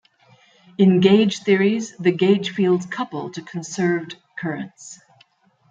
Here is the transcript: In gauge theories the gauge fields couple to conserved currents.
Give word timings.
In 0.79 0.99
gauge 0.99 1.43
theories 1.43 1.95
the 1.97 2.11
gauge 2.11 2.49
fields 2.55 2.87
couple 2.87 3.29
to 3.33 3.41
conserved 3.43 4.17
currents. 4.35 4.99